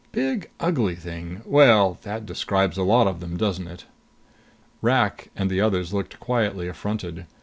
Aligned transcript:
"Big, 0.11 0.49
ugly 0.59 0.95
thing 0.95 1.43
well, 1.45 1.99
that 2.01 2.25
describes 2.25 2.75
a 2.75 2.81
lot 2.81 3.05
of 3.05 3.19
them, 3.19 3.37
doesn't 3.37 3.67
it?" 3.67 3.85
Rak 4.81 5.29
and 5.35 5.47
the 5.47 5.61
others 5.61 5.93
looked 5.93 6.19
quietly 6.19 6.67
affronted. 6.67 7.27